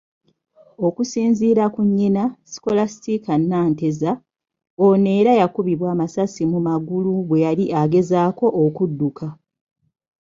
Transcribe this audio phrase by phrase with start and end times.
[0.87, 4.11] Okusinziira ku nnyina, Scholastica Nanteza,
[4.87, 9.25] ono era yakubibwa amasasi mu magulu bwe yali agezaako okudduka.